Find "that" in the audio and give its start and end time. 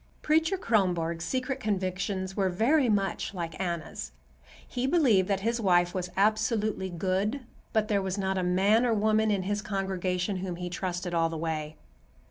5.27-5.41